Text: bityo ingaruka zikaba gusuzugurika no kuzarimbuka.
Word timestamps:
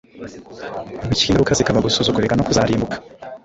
bityo 1.09 1.25
ingaruka 1.27 1.57
zikaba 1.59 1.85
gusuzugurika 1.85 2.33
no 2.35 2.45
kuzarimbuka. 2.47 2.95